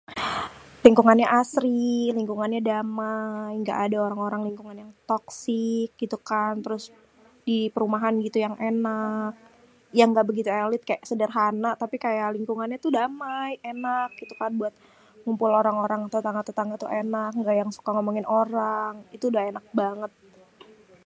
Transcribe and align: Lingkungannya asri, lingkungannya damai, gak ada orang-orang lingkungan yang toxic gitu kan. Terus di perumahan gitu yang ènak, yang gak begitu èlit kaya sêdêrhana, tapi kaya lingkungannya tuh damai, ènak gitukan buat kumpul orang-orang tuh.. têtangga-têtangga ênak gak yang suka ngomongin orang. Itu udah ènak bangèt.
Lingkungannya 0.85 1.27
asri, 1.41 1.81
lingkungannya 2.17 2.61
damai, 2.69 3.51
gak 3.67 3.79
ada 3.85 3.97
orang-orang 4.07 4.41
lingkungan 4.47 4.77
yang 4.81 4.91
toxic 5.11 5.89
gitu 6.01 6.17
kan. 6.29 6.53
Terus 6.63 6.83
di 7.47 7.57
perumahan 7.73 8.15
gitu 8.27 8.37
yang 8.45 8.55
ènak, 8.69 9.31
yang 9.99 10.07
gak 10.15 10.27
begitu 10.29 10.49
èlit 10.61 10.83
kaya 10.89 10.99
sêdêrhana, 11.09 11.71
tapi 11.81 11.95
kaya 12.05 12.25
lingkungannya 12.37 12.77
tuh 12.85 12.91
damai, 12.99 13.51
ènak 13.71 14.09
gitukan 14.21 14.51
buat 14.61 14.73
kumpul 15.25 15.51
orang-orang 15.61 16.01
tuh.. 16.11 16.19
têtangga-têtangga 16.21 16.77
ênak 17.01 17.31
gak 17.45 17.57
yang 17.61 17.69
suka 17.77 17.89
ngomongin 17.95 18.25
orang. 18.41 18.93
Itu 19.15 19.25
udah 19.31 19.41
ènak 19.49 19.65
bangèt. 19.79 20.11